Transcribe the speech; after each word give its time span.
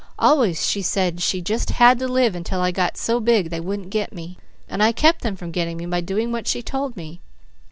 _Always 0.17 0.65
she 0.65 0.81
said 0.81 1.21
she 1.21 1.43
just 1.43 1.69
had 1.69 1.99
to 1.99 2.07
live 2.07 2.33
until 2.33 2.59
I 2.59 2.71
got 2.71 2.97
so 2.97 3.19
big 3.19 3.51
they 3.51 3.59
wouldn't 3.59 3.91
'get' 3.91 4.11
me. 4.11 4.35
And 4.67 4.81
I 4.81 4.91
kept 4.91 5.21
them 5.21 5.35
from 5.35 5.51
getting 5.51 5.77
me 5.77 5.85
by 5.85 6.01
doing 6.01 6.31
what 6.31 6.47
she 6.47 6.63
told 6.63 6.97
me. 6.97 7.21